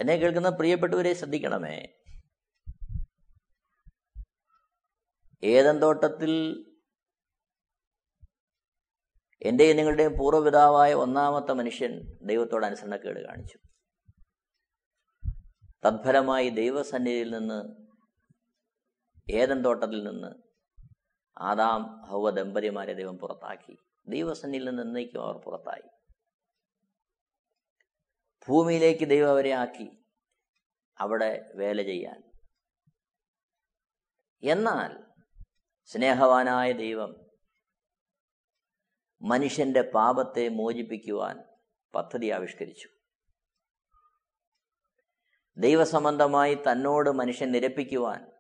എന്നെ 0.01 0.17
കേൾക്കുന്ന 0.17 0.49
പ്രിയപ്പെട്ടവരെ 0.49 1.13
ശ്രദ്ധിക്കണമേ. 1.15 1.89
ഏതൻ 5.45 5.79
തോട്ടത്തിൽ 5.79 6.65
എന്റെയും 9.43 9.77
നിങ്ങളുടെയും 9.77 10.19
പൂർവപിതാവായ 10.19 10.95
ഒന്നാമത്തെ 10.95 11.53
മനുഷ്യൻ 11.53 12.18
ദൈവത്തോട് 12.23 12.66
അനുസരണക്കേട് 12.66 13.27
കാണിച്ചു. 13.27 13.59
തത്ഫലമായി 15.85 16.49
ദൈവസന്നിധിയിൽ 16.49 17.31
നിന്ന് 17.31 17.85
ഏതൻ 19.33 19.64
തോട്ടത്തിൽ 19.64 20.05
നിന്ന് 20.05 20.29
ആദാം 21.38 22.03
ഹൗവ 22.09 22.31
ദമ്പതിമാരെ 22.31 22.92
ദൈവം 22.92 23.18
പുറത്താക്കി. 23.18 23.77
ദൈവസന്നിധിയിൽ 24.09 24.68
നിന്ന് 24.68 24.83
എന്നേക്കും 24.83 25.23
അവർ 25.23 25.35
പുറത്തായി. 25.35 25.93
ഭൂമിയിലേക്ക് 28.48 29.11
ദൈവം 29.11 29.30
അവരെ 29.30 29.50
ആക്കി 29.50 30.04
അവിടെ 30.98 31.52
വേല 31.54 31.83
ചെയ്യാൻ. 31.83 32.33
എന്നാൽ 34.42 35.04
സ്നേഹവാനായ 35.85 36.72
ദൈവം 36.72 37.26
മനുഷ്യന്റെ 39.22 39.83
പാപത്തെ 39.94 40.48
മോചിപ്പിക്കുവാൻ 40.48 41.44
പദ്ധതി 41.94 42.26
ആവിഷ്കരിച്ചു. 42.26 42.88
ദൈവസംബന്ധമായി 45.57 46.54
തന്നോട് 46.54 47.11
മനുഷ്യൻ 47.11 47.52
നിരപ്പിക്കുവാൻ 47.52 48.33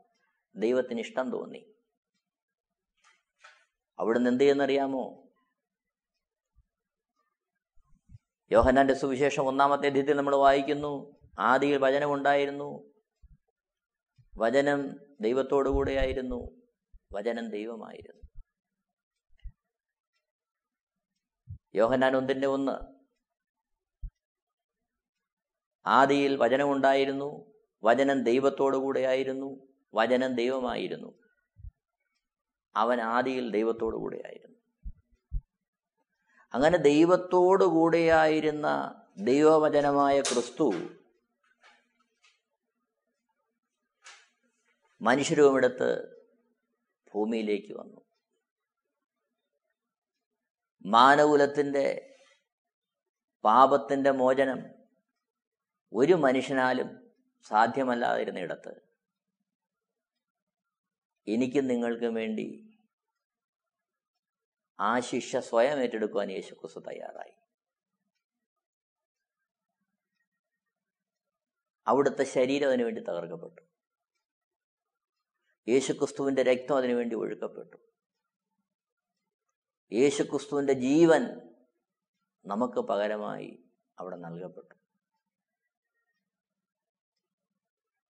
ദൈവത്തിന് 0.56 1.00
ഇഷ്ടം 1.00 1.30
തോന്നി. 1.30 1.74
അവിടുന്ന് 3.98 4.30
എന്ത് 4.30 4.42
ചെയ്യുന്നറിയാമോ 4.42 5.23
യോഹന്നാന്റെ 8.52 8.94
സുവിശേഷം 8.94 9.42
ഒന്നാമത്തെ 9.42 9.86
അധ്യയത്തിൽ 9.86 10.16
നമ്മൾ 10.16 10.34
വായിക്കുന്നു. 10.36 11.16
ആദിയിൽ 11.38 11.78
വചനമുണ്ടായിരുന്നു 11.78 12.94
വചനം 14.38 14.96
ദൈവത്തോടു 15.20 15.68
കൂടെയായിരുന്നു. 15.68 16.62
വചനം 17.12 17.50
ദൈവമായിരുന്നു. 17.50 18.42
യോഹന്നാൻ 21.74 22.16
ഒന്നിന്റെ 22.16 22.46
ഒന്ന്. 22.46 22.72
ആദിയിൽ 25.86 26.36
വചനമുണ്ടായിരുന്നു 26.36 27.54
വചനം 27.84 28.24
ദൈവത്തോടു 28.24 28.76
കൂടെയായിരുന്നു. 28.76 29.68
വചനം 29.94 30.34
ദൈവമായിരുന്നു. 30.34 31.18
അവൻ 32.76 33.00
ആദിയിൽ 33.00 33.50
ദൈവത്തോടു 33.50 33.96
കൂടെയായിരുന്നു. 33.96 34.53
അങ്ങനെ 36.54 36.78
ദൈവത്തോടു 36.78 37.64
കൂടെയായിരുന്ന 37.64 38.68
ദൈവവചനമായ 39.18 40.20
ക്രിസ്തു 40.22 40.66
മനുഷ്യരൂപമെടുത്ത് 45.00 45.88
ഭൂമിയിലേക്ക് 47.14 47.72
വന്നു. 47.74 48.00
മാനകുലത്തിന്റെ 50.84 51.84
പാപത്തിന്റെ 53.44 54.10
മോചനം 54.12 54.60
ഒരു 55.92 56.14
മനുഷ്യനാലും 56.14 56.88
സാധ്യമല്ലാതിരുന്നിടത്ത് 57.46 58.72
എനിക്കും 61.26 61.66
നിങ്ങൾക്കും 61.66 62.14
വേണ്ടി 62.14 62.46
ആ 64.80 65.00
ശിക്ഷ 65.00 65.36
സ്വയം 65.36 65.78
ഏറ്റെടുക്കുവാൻ 65.78 66.30
യേശുക്രിസ്തു 66.30 66.80
തയ്യാറായി. 66.80 67.32
അവിടുത്തെ 71.86 72.24
ശരീരം 72.24 72.68
അതിനു 72.68 72.84
വേണ്ടി 72.84 73.00
തകർക്കപ്പെട്ടു. 73.00 73.62
യേശുക്രിസ്തുവിന്റെ 75.68 76.42
രക്തം 76.42 76.76
അതിനു 76.76 76.94
വേണ്ടി 76.94 77.16
ഒഴുക്കപ്പെട്ടു. 77.16 77.76
യേശുക്രിസ്തുവിന്റെ 79.92 80.72
ജീവൻ 80.72 81.22
നമുക്ക് 82.46 82.80
പകരമായി 82.80 83.64
അവിടെ 83.98 84.16
നൽകപ്പെട്ടു. 84.16 84.74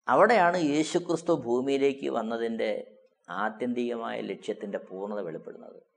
അവിടെയാണ് 0.09 0.57
യേശുക്രിസ്തു 0.57 1.33
ഭൂമിയിലേക്ക് 1.33 2.09
വന്നതിന്റെ 2.09 2.99
ആത്യന്തികമായ 3.29 4.21
ലക്ഷ്യത്തിന്റെ 4.21 4.79
പൂർണത 4.79 5.21
വെളിപ്പെടുന്നത്. 5.21 5.94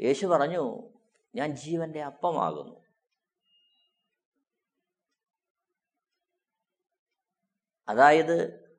യേശു 0.00 0.26
പറഞ്ഞു 0.26 0.90
ഞാൻ 1.34 1.56
ജീവന്റെ 1.56 2.02
അപ്പമാകുന്നു. 2.02 2.80
അതായത് 7.88 8.70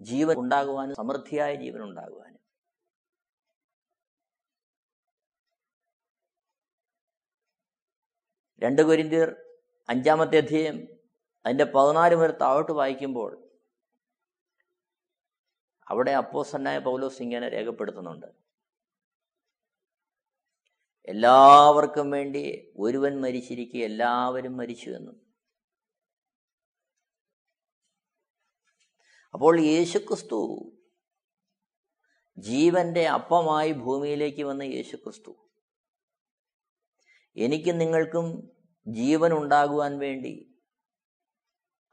ജീവൻ 0.00 0.36
ഉണ്ടാകുവാനും 0.38 0.94
സമൃദ്ധിയായ 0.94 1.54
ജീവൻ 1.54 1.82
ഉണ്ടാകുവാനും. 1.82 2.38
രണ്ട് 8.62 8.82
കുരിന്തിയർ 8.82 9.30
അഞ്ചാമത്തെ 9.88 10.36
അധ്യയം 10.36 10.76
അതിന്റെ 11.46 11.64
പതിനാല് 11.64 12.14
മുതൽ 12.16 12.38
താഴോട്ട് 12.40 12.72
വായിക്കുമ്പോൾ 12.72 13.48
അവിടെ 15.88 16.10
അപ്പോസന്നായ 16.10 16.78
പൗലോസ് 16.78 17.22
ഇങ്ങനെ 17.22 17.48
രേഖപ്പെടുത്തുന്നുണ്ട്. 17.48 18.47
എല്ലാവർക്കും 21.04 22.10
വേണ്ടി 22.10 22.74
ഒരുവൻ 22.76 23.20
മരിച്ചിരിക്കുക 23.20 23.80
എല്ലാവരും 23.80 24.56
മരിച്ചു 24.56 24.90
എന്നും. 24.90 25.28
അപ്പോൾ 29.34 29.60
യേശുക്രിസ്തു 29.60 30.72
ജീവന്റെ 32.38 33.06
അപ്പമായി 33.06 33.72
ഭൂമിയിലേക്ക് 33.72 34.42
വന്ന 34.42 34.62
യേശുക്രിസ്തു. 34.62 35.32
എനിക്കും 37.36 37.78
നിങ്ങൾക്കും 37.78 38.52
ജീവൻ 38.86 39.32
ഉണ്ടാകുവാൻ 39.32 39.98
വേണ്ടി 39.98 40.62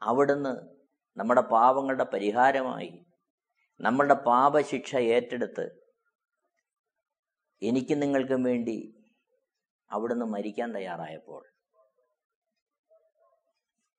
അവിടുന്ന് 0.02 0.76
നമ്മുടെ 1.16 1.40
പാപങ്ങളുടെ 1.40 2.04
പരിഹാരമായി 2.04 3.06
നമ്മളുടെ 3.78 4.14
പാപശിക്ഷ 4.14 4.96
ഏറ്റെടുത്ത് 4.96 5.86
എനിക്കും 7.62 8.00
നിങ്ങൾക്കും 8.00 8.42
വേണ്ടി 8.42 8.95
അവിടുന്ന് 9.90 10.26
മരിക്കാൻ 10.26 10.74
തയ്യാറായപ്പോൾ 10.74 11.42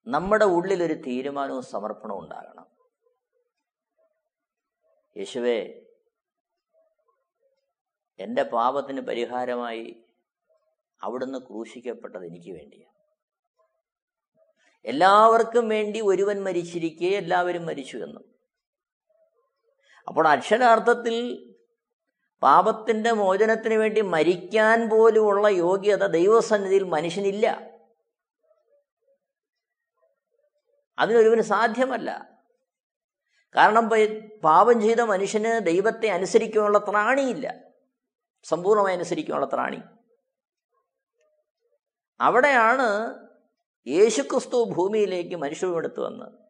നമ്മുടെ 0.08 0.46
ഉള്ളിൽ 0.46 0.84
ഒരു 0.84 0.94
തീരുമാനവും 0.94 1.64
സമർപ്പണവും 1.64 2.24
ഉണ്ടാകണം. 2.24 2.68
യേശുവേ 5.18 5.60
എന്റെ 8.20 8.44
പാപത്തിന് 8.44 9.02
പരിഹാരമായി 9.02 10.04
അവിടുന്ന് 11.04 11.40
ക്രൂശിക്കപ്പെട്ടത് 11.40 12.26
എനിക്ക് 12.26 12.52
വേണ്ടിയാണ് 12.52 12.94
എല്ലാവർക്കും 14.86 15.68
വേണ്ടി 15.70 16.02
ഒരുവൻ 16.02 16.44
മരിച്ചിരിക്കെ 16.44 17.06
എല്ലാവരും 17.06 17.66
മരിച്ചു 17.66 17.98
എന്നും. 17.98 18.26
അപ്പോൾ 20.08 20.28
അക്ഷരാർത്ഥത്തിൽ 20.28 21.16
പാപത്തിന്റെ 22.42 23.12
മോചനത്തിന് 23.12 23.74
വേണ്ടി 23.74 24.02
മരിക്കാൻ 24.02 24.90
പോലുമുള്ള 24.90 25.48
യോഗ്യത 25.48 26.06
ദൈവസന്നിധിയിൽ 26.06 26.84
മനുഷ്യനില്ല. 26.84 27.72
അതിനൊരുവന് 31.00 31.42
സാധ്യമല്ല. 31.42 32.38
കാരണം 33.56 33.90
പാപം 34.44 34.82
ചെയ്ത 34.82 35.00
മനുഷ്യന് 35.00 35.66
ദൈവത്തെ 35.66 36.08
അനുസരിക്കാനുള്ള 36.08 36.78
ത്രാണിയില്ല. 36.78 37.60
സമ്പൂർണമായി 38.44 38.96
അനുസരിക്കാനുള്ള 38.96 39.50
ത്രാണി. 39.54 39.80
അവിടെയാണ് 42.20 43.20
യേശുക്രിസ്തു 43.88 44.64
ഭൂമിയിലേക്ക് 44.64 45.36
മനുഷ്യരുമെടുത്തു 45.36 46.02
വന്നത്. 46.02 46.47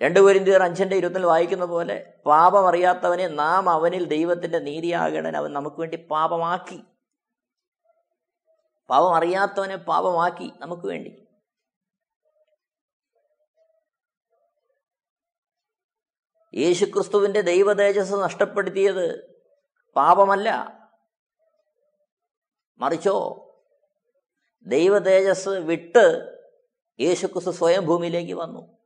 രണ്ടു 0.00 0.20
പേരിന്ത്യർ 0.20 0.62
അഞ്ചന്റെ 0.62 0.96
ഇരുപത്തിൽ 0.96 1.26
വായിക്കുന്ന 1.26 1.64
പോലെ 1.64 2.14
പാപം 2.26 2.68
അറിയാത്തവനെ 2.68 3.26
നാം 3.26 3.70
അവനിൽ 3.70 4.04
ദൈവത്തിന്റെ 4.04 4.58
നീതിയാകണൻ 4.58 5.36
അവൻ 5.36 5.52
നമുക്ക് 5.52 5.76
വേണ്ടി 5.76 5.96
പാപമാക്കി. 5.96 6.82
പാപം 8.90 9.16
അറിയാത്തവനെ 9.16 9.76
പാപമാക്കി 9.76 10.52
നമുക്ക് 10.60 10.86
വേണ്ടി. 10.86 11.28
യേശുക്രിസ്തുവിന്റെ 16.54 17.40
ദൈവതേജസ് 17.40 18.12
നഷ്ടപ്പെടുത്തിയത് 18.12 19.38
പാപമല്ല. 19.96 20.78
മറിച്ചോ 22.78 23.48
ദൈവതേജസ് 24.66 25.48
വിട്ട് 25.48 26.38
യേശുക്രിസ്തു 27.00 27.50
സ്വയം 27.50 27.86
ഭൂമിയിലേക്ക് 27.86 28.32
വന്നു. 28.32 28.77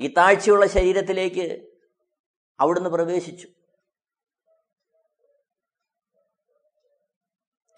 ഈ 0.00 0.14
താഴ്ചയുള്ള 0.14 0.66
ശരീരത്തിലേക്ക് 0.66 1.72
അവിടുന്ന് 2.60 2.90
പ്രവേശിച്ചു. 2.90 3.48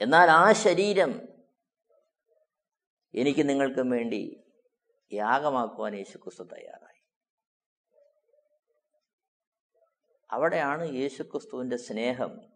എന്നാൽ 0.00 0.30
ആ 0.30 0.52
ശരീരം 0.52 1.28
എനിക്ക് 3.14 3.48
നിങ്ങൾക്കും 3.48 3.90
വേണ്ടി 3.90 4.44
യാഗമാക്കുവാൻ 5.12 5.94
യേശുക്രിസ്തു 5.94 6.42
തയ്യാറായി. 6.42 7.02
അവിടെയാണ് 10.30 10.94
യേശുക്രിസ്തുവിന്റെ 10.94 11.76
സ്നേഹം 11.76 12.52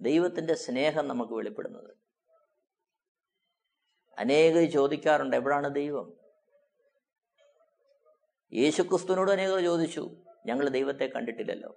ദൈവത്തിന്റെ 0.00 0.54
സ്നേഹം 0.54 1.08
നമുക്ക് 1.08 1.32
വെളിപ്പെടുന്നത്. 1.32 1.96
അനേകർ 4.18 4.70
ചോദിക്കാറുണ്ട് 4.70 5.36
എവിടാണ് 5.36 5.74
ദൈവം? 5.74 6.17
യേശുക്രിസ്തുവിനോട് 8.52 9.30
അനേകർ 9.30 9.60
ചോദിച്ചു 9.60 10.16
ഞങ്ങൾ 10.46 10.68
ദൈവത്തെ 10.68 11.04
കണ്ടിട്ടില്ലല്ലോ. 11.04 11.76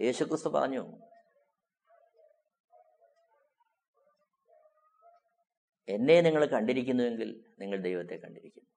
യേശുക്രിസ്തു 0.00 0.48
പറഞ്ഞു 0.48 0.98
എന്നെ 5.88 6.20
നിങ്ങൾ 6.20 6.46
കണ്ടിരിക്കുന്നുവെങ്കിൽ 6.46 7.44
നിങ്ങൾ 7.58 7.80
ദൈവത്തെ 7.80 8.14
കണ്ടിരിക്കുന്നു. 8.14 8.70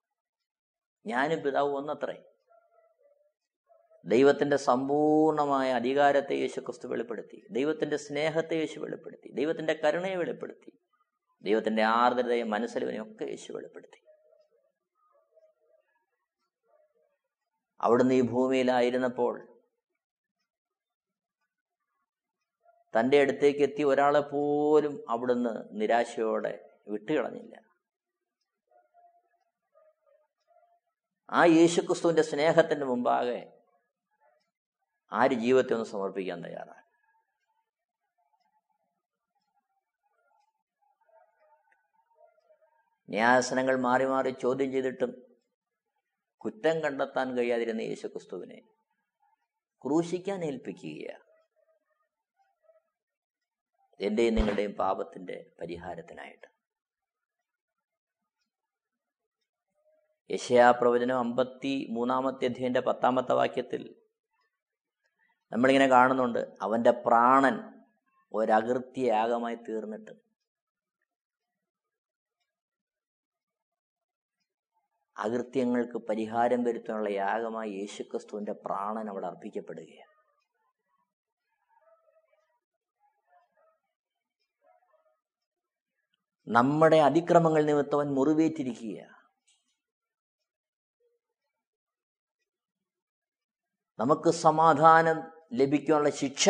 ഞാനും 1.06 1.42
പിതാവ് 1.42 1.72
ഒന്നത്രേ. 1.74 2.22
ദൈവത്തിന്റെ 4.06 4.56
സമ്പൂർണമായ 4.56 5.72
അധികാരത്തെ 5.72 6.34
യേശുക്രിസ്തു 6.34 6.88
വെളിപ്പെടുത്തി 6.88 7.46
ദൈവത്തിന്റെ 7.50 7.96
സ്നേഹത്തെ 7.96 8.54
യേശു 8.54 8.80
വെളിപ്പെടുത്തി 8.80 9.32
ദൈവത്തിന്റെ 9.32 9.80
കരുണയെ 9.84 10.14
വെളിപ്പെടുത്തി 10.14 10.80
ദൈവത്തിന്റെ 11.42 11.82
ആർദ്രതയും 11.82 12.50
മനസ്സിലുവിനെയും 12.50 13.12
ഒക്കെ 13.12 13.24
യേശു 13.24 13.52
വെളിപ്പെടുത്തി. 13.52 14.09
അവിടുന്ന് 17.80 18.14
ഈ 18.14 18.20
ഭൂമിയിലായിരുന്നപ്പോൾ 18.20 19.34
തന്റെ 22.94 23.20
അടുത്തേക്ക് 23.20 23.60
എത്തി 23.60 23.82
ഒരാളെ 23.82 24.20
പോലും 24.20 25.04
അവിടുന്ന് 25.08 25.80
നിരാശയോടെ 25.80 26.68
വിട്ടുകളഞ്ഞില്ല. 26.88 27.54
ആ 31.32 31.44
യേശുക്രിസ്തുവിന്റെ 31.44 32.22
സ്നേഹത്തിന്റെ 32.22 32.86
മുമ്പാകെ 32.86 33.52
ആര് 35.12 35.30
ജീവിതത്തെ 35.30 35.74
ഒന്ന് 35.74 35.86
സമർപ്പിക്കാൻ 35.86 36.44
തയ്യാറാണ്? 36.44 36.82
ന്യായാസനങ്ങൾ 43.08 43.76
മാറി 43.80 44.04
മാറി 44.04 44.30
ചോദ്യം 44.30 44.72
ചെയ്തിട്ടും 44.72 45.29
കുറ്റം 46.40 46.80
കണ്ടെത്താൻ 46.80 47.36
കഴിയാതിരുന്ന 47.36 47.80
യേശുക്രിസ്തുവിനെ 47.80 48.60
ക്രൂശിക്കാൻ 49.84 50.44
ഏൽപ്പിക്കുകയാണ് 50.44 51.24
എന്റെയും 54.00 54.34
നിങ്ങളുടെയും 54.34 54.72
പാപത്തിന്റെ 54.72 55.52
പരിഹാരത്തിനായിട്ട്. 55.60 56.46
യശയാ 60.30 60.70
പ്രവചനം 60.70 61.18
അമ്പത്തി 61.18 61.86
മൂന്നാമത്തെ 61.90 62.44
അധ്യയന്റെ 62.44 62.80
പത്താമത്തെ 62.80 63.32
വാക്യത്തിൽ 63.32 63.94
നമ്മളിങ്ങനെ 65.52 65.86
കാണുന്നുണ്ട് 65.86 66.56
അവന്റെ 66.62 66.90
പ്രാണൻ 66.90 67.84
ഒരകൃത്യയാഗമായി 68.34 69.54
തീർന്നിട്ട് 69.54 70.29
അകൃത്യങ്ങൾക്ക് 75.20 75.98
പരിഹാരം 75.98 76.64
വരുത്താനുള്ള 76.64 77.08
യാഗമായി 77.08 77.70
യേശുക്രിസ്തുവിന്റെ 77.70 78.52
പ്രാണൻ 78.52 79.08
അവിടെ 79.10 79.26
അർപ്പിക്കപ്പെടുകയാണ്. 79.26 80.10
നമ്മുടെ 86.46 86.96
അതിക്രമങ്ങൾ 86.96 87.62
നിമിത്തവൻ 87.64 88.14
മുറിവേറ്റിരിക്കുക 88.14 89.20
നമുക്ക് 93.98 94.30
സമാധാനം 94.30 95.18
ലഭിക്കാനുള്ള 95.52 96.10
ശിക്ഷ 96.10 96.48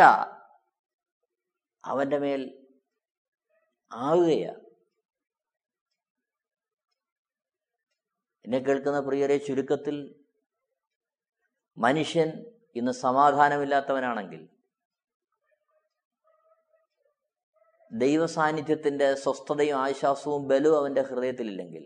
അവന്റെ 1.84 2.18
മേൽ 2.18 2.42
ആവുകയാണ്. 3.92 4.69
എന്നെ 8.50 8.58
കേൾക്കുന്ന 8.60 9.00
പ്രിയരെ 9.00 9.36
ചുരുക്കത്തിൽ 9.38 9.96
മനുഷ്യൻ 11.76 12.30
ഇന്ന് 12.76 12.92
സമാധാനമില്ലാത്തവനാണെങ്കിൽ 12.92 14.40
ദൈവ 17.90 18.26
സാന്നിധ്യത്തിന്റെ 18.26 19.14
സ്വസ്ഥതയും 19.14 19.76
ആശ്വാസവും 19.78 20.48
ബലവും 20.48 20.78
അവന്റെ 20.78 21.02
ഹൃദയത്തിലില്ലെങ്കിൽ 21.02 21.84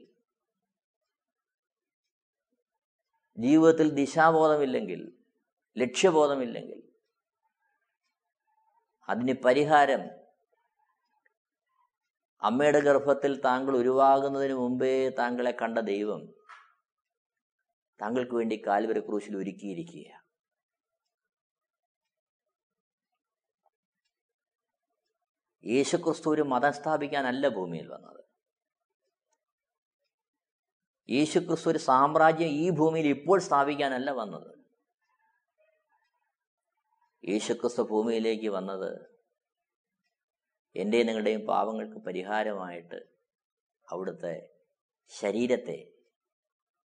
ജീവിതത്തിൽ 3.38 3.90
ദിശാബോധമില്ലെങ്കിൽ 3.94 5.02
ലക്ഷ്യബോധമില്ലെങ്കിൽ 5.76 6.80
അതിന് 9.08 9.34
പരിഹാരം 9.44 10.04
അമ്മയുടെ 12.42 12.80
ഗർഭത്തിൽ 12.80 13.34
താങ്കൾ 13.40 13.76
ഉരുവാകുന്നതിന് 13.76 14.54
മുമ്പേ 14.54 14.94
താങ്കളെ 15.10 15.52
കണ്ട 15.52 15.78
ദൈവം 15.78 16.22
താങ്കൾക്ക് 18.04 18.34
വേണ്ടി 18.34 18.62
കാൽവര 18.66 18.98
ക്രൂശിൽ 18.98 19.36
ഒരുക്കിയിരിക്കുക 19.36 20.24
യേശുക്രിസ്തു 25.64 26.30
ഒരു 26.30 26.42
മതം 26.42 26.72
സ്ഥാപിക്കാനല്ല 26.72 27.48
ഭൂമിയിൽ 27.48 27.88
വന്നത്. 27.88 28.24
യേശുക്രിസ്തു 31.10 31.70
ഒരു 31.70 31.78
സാമ്രാജ്യം 31.78 32.48
ഈ 32.48 32.70
ഭൂമിയിൽ 32.70 33.06
ഇപ്പോൾ 33.06 33.40
സ്ഥാപിക്കാനല്ല 33.40 34.10
വന്നത്. 34.10 34.64
യേശുക്രിസ്തു 37.28 37.82
ഭൂമിയിലേക്ക് 37.82 38.48
വന്നത് 38.48 39.08
എന്റെയും 40.76 41.06
നിങ്ങളുടെയും 41.06 41.46
പാവങ്ങൾക്ക് 41.46 41.98
പരിഹാരമായിട്ട് 42.06 43.06
അവിടുത്തെ 43.92 44.50
ശരീരത്തെ 45.08 45.93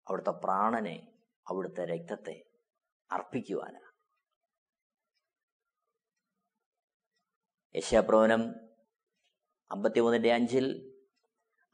അവിടുത്തെ 0.07 0.29
പ്രാണനെ 0.29 1.13
അവിടുത്തെ 1.49 1.85
രക്തത്തെ 1.85 2.43
അർപ്പിക്കുവാനാണ് 3.11 3.85
യശാപ്രവനം 7.75 8.55
അമ്പത്തിമൂന്നിന്റെ 9.71 10.33
അഞ്ചിൽ 10.33 10.91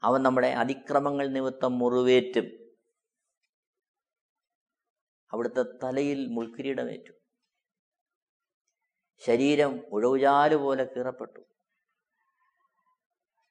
അവൻ 0.02 0.22
നമ്മുടെ 0.22 0.46
അതിക്രമങ്ങൾ 0.46 1.28
നിമിത്തം 1.28 1.78
മുറിവേറ്റും. 1.78 2.74
അവിടുത്തെ 5.32 5.62
തലയിൽ 5.62 6.26
മുൾക്കിരീടമേറ്റു. 6.26 7.12
ശരീരം 9.18 9.86
ഉഴവുചാൽ 9.92 10.56
പോലെ 10.56 10.84
കീറപ്പെട്ടു. 10.84 11.40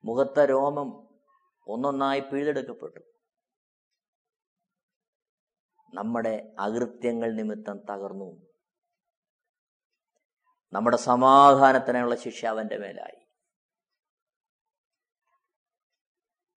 മുഖത്തെ 0.06 0.46
രോമം 0.46 0.90
ഒന്നൊന്നായി 1.68 2.20
പിഴുതെടുക്കപ്പെട്ടു. 2.20 3.00
നമ്മുടെ 5.94 6.54
അകൃത്യങ്ങൾ 6.60 7.32
നിമിത്തം 7.32 7.80
തകർന്നു. 7.90 8.48
നമ്മുടെ 10.74 10.98
സമാധാനത്തിനുള്ള 10.98 12.16
ശിക്ഷ 12.16 12.46
അവന്റെ 12.46 12.78
മേലായി. 12.78 13.22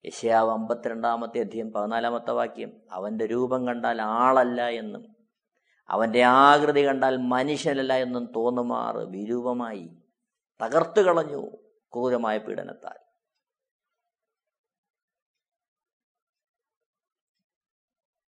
യശയാവ് 0.06 0.50
അമ്പത്തിരണ്ടാമത്തെ 0.50 1.38
അധ്യയം 1.38 1.72
പതിനാലാമത്തെ 1.72 2.30
വാക്യം 2.30 2.72
അവന്റെ 2.90 3.26
രൂപം 3.26 3.66
കണ്ടാൽ 3.66 4.02
ആളല്ല 4.02 4.68
എന്നും 4.68 5.16
അവന്റെ 5.88 6.22
ആകൃതി 6.22 6.86
കണ്ടാൽ 6.86 7.16
മനുഷ്യനല്ല 7.16 7.92
എന്നും 7.92 8.32
തോന്നുമാറ് 8.36 8.96
വിരൂപമായി 8.96 9.90
തകർത്തു 10.62 11.00
കളഞ്ഞു 11.00 11.56
ക്രൂരമായ 11.92 12.38
പീഡനത്താൽ. 12.38 13.03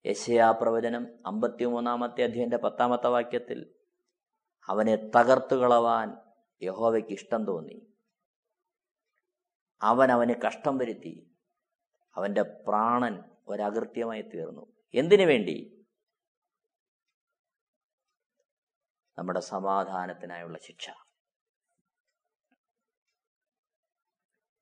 യശയാ 0.07 0.51
പ്രവചനം 0.51 1.27
അമ്പത്തിമൂന്നാമത്തെ 1.27 2.25
അധ്യയന്റെ 2.25 2.57
പത്താമത്തെ 2.57 3.09
വാക്യത്തിൽ 3.09 3.75
അവനെ 4.67 4.97
തകർത്തു 4.97 5.55
കളവാൻ 5.55 6.17
യഹോവയ്ക്ക് 6.63 7.11
ഇഷ്ടം 7.11 7.45
തോന്നി. 7.45 7.93
അവൻ 9.83 10.13
അവന് 10.13 10.35
കഷ്ടം 10.47 10.79
വരുത്തി. 10.79 11.37
അവന്റെ 12.15 12.43
പ്രാണൻ 12.43 13.23
ഒരകൃത്യമായി 13.49 14.23
തീർന്നു. 14.23 14.73
എന്തിനു 14.95 15.27
വേണ്ടി? 15.27 15.87
നമ്മുടെ 19.19 19.41
സമാധാനത്തിനായുള്ള 19.41 20.59
ശിക്ഷ. 20.59 20.91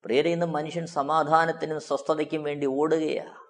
പ്രിയരെ 0.03 0.29
ഇന്ന് 0.29 0.45
മനുഷ്യൻ 0.45 0.85
സമാധാനത്തിനും 0.85 1.81
സ്വസ്ഥതയ്ക്കും 1.81 2.43
വേണ്ടി 2.43 2.65
ഓടുകയാ. 2.65 3.44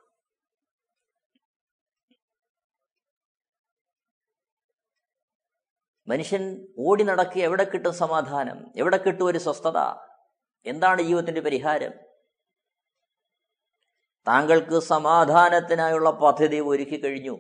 മനുഷ്യൻ 6.08 6.68
ഓടി 6.80 7.04
നടക്കുക 7.04 7.42
എവിടെ 7.42 7.64
കിട്ടും 7.64 7.94
സമാധാനം? 7.94 8.72
എവിടെ 8.78 8.98
കിട്ടും 8.98 9.26
ഒരു 9.26 9.38
സ്വസ്ഥത? 9.38 9.78
എന്താണ് 10.66 11.02
ജീവിതത്തിന്റെ 11.02 11.42
പരിഹാരം? 11.42 11.92
താങ്കൾക്ക് 14.28 14.80
സമാധാനത്തിനായുള്ള 14.80 16.12
പദ്ധതി 16.12 16.60
ഒരുക്കി 16.60 17.02
കഴിഞ്ഞു. 17.02 17.38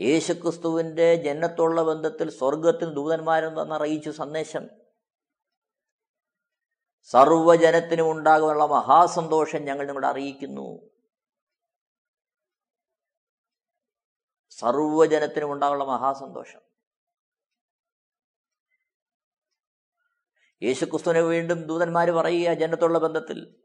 യേശുക്രിസ്തുവിന്റെ 0.00 1.14
ജന്നത്തുള്ള 1.14 1.82
ബന്ധത്തിൽ 1.82 2.30
സ്വർഗത്തിന് 2.30 2.96
ദൂതന്മാരും 2.96 3.62
തന്നറിയിച്ചു 3.62 4.10
സന്ദേശം. 4.10 4.68
സർവജനത്തിനും 7.04 8.10
ഉണ്ടാകാനുള്ള 8.10 8.66
മഹാസന്തോഷം 8.66 9.62
ഞങ്ങൾ 9.62 9.86
നിങ്ങളെ 9.86 10.08
അറിയിക്കുന്നു. 10.08 10.90
സർവജനത്തിനും 14.60 15.52
ഉണ്ടാവുള്ള 15.52 15.84
മഹാസന്തോഷം. 15.84 16.60
യേശുക്രിസ്തുവിനെ 20.62 21.20
വീണ്ടും 21.20 21.66
ദൂതന്മാർ 21.66 22.10
പറയുക 22.10 22.54
ജനത്തുള്ള 22.54 22.98
ബന്ധത്തിൽ. 22.98 23.64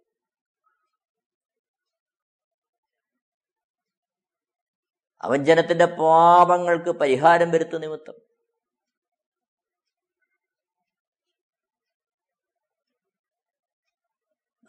അവൻ 5.22 5.44
ജനത്തിന്റെ 5.44 5.86
പാപങ്ങൾക്ക് 5.86 6.90
പരിഹാരം 6.90 7.52
വരുത്തു 7.52 7.78
നിമിത്തം. 7.78 8.14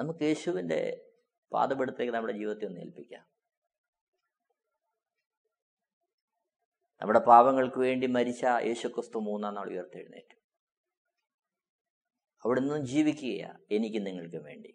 നമുക്ക് 0.00 0.24
യേശുവിന്റെ 0.24 1.10
പാതപെടുത്തേക്ക് 1.52 2.12
നമ്മുടെ 2.12 2.32
ജീവിതത്തെ 2.32 2.66
ഒന്ന് 2.66 2.80
ഏൽപ്പിക്കാം. 2.80 3.35
നമ്മുടെ 7.06 7.26
പാപങ്ങൾക്ക് 7.26 7.78
വേണ്ടി 7.78 8.06
മരിച്ച 8.06 8.44
യേശുക്രിസ്തു 8.44 9.18
മൂന്നാം 9.18 9.54
നാൾ 9.54 9.70
ഉയർത്തെഴുന്നേറ്റു. 9.70 10.34
അവിടെ 12.44 12.60
നിന്നും 12.60 12.86
ജീവിക്കുക 12.86 13.58
എനിക്ക് 13.70 14.06
നിങ്ങൾക്ക് 14.06 14.36
വേണ്ടി. 14.36 14.68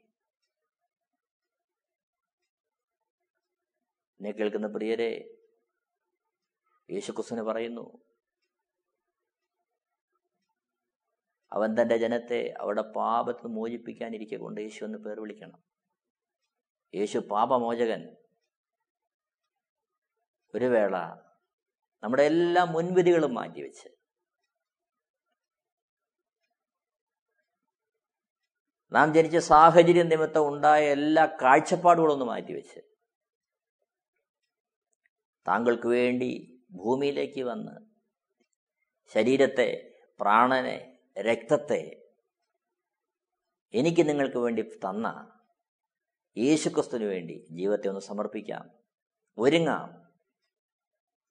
എന്നെ 4.11 4.31
കേൾക്കുന്ന 4.31 4.67
പ്രിയരെ 4.67 5.37
യേശുക്രിസ്തുവിന് 6.91 7.45
പറയുന്നു 7.45 8.01
അവൻ 11.53 11.81
തന്റെ 11.81 11.97
ജനത്തെ 11.97 12.53
അവരുടെ 12.59 12.81
പാപത്തിൽ 12.81 13.47
മോചിപ്പിക്കാനിരിക്കെ 13.47 14.35
കൊണ്ട് 14.35 14.61
യേശു 14.61 14.85
എന്ന് 14.85 14.97
പേർ 14.97 15.19
വിളിക്കണം. 15.19 15.63
യേശു 16.95 17.17
പാപമോചകൻ. 17.17 18.15
ഒരു 20.55 20.65
വേള 20.65 20.95
നമ്മുടെ 22.03 22.23
എല്ലാ 22.23 22.63
മുൻവിധികളും 22.63 23.33
മാറ്റിവെച്ച്. 23.33 23.87
നാം 28.91 29.13
ജനിച്ച 29.13 29.37
സാഹചര്യം 29.37 30.09
നിമിത്തം 30.09 30.47
ഉണ്ടായ 30.47 30.91
എല്ലാ 30.91 31.25
കാഴ്ചപ്പാടുകളൊന്നും 31.25 32.27
മാറ്റിവെച്ച്. 32.27 32.79
താങ്കൾക്ക് 35.47 35.87
വേണ്ടി 35.87 36.63
ഭൂമിയിലേക്ക് 36.71 37.41
വന്ന് 37.41 37.81
ശരീരത്തെ 39.13 39.99
പ്രാണനെ 40.19 40.99
രക്തത്തെ 41.19 42.09
എനിക്ക് 43.73 44.09
നിങ്ങൾക്ക് 44.09 44.37
വേണ്ടി 44.37 44.61
തന്ന 44.61 45.39
യേശുക്രിസ്തുവിന് 46.37 47.05
വേണ്ടി 47.05 47.47
ജീവിതത്തെ 47.51 47.87
ഒന്ന് 47.87 48.01
സമർപ്പിക്കാം. 48.01 48.69
ഒരുങ്ങാം. 49.37 50.00